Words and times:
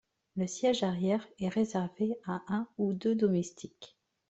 Le 0.35 0.47
siège 0.47 0.81
arrière 0.81 1.27
est 1.37 1.47
réservé 1.49 2.15
à 2.25 2.41
un 2.47 2.67
ou 2.79 2.93
deux 2.93 3.13
domestiques. 3.13 3.99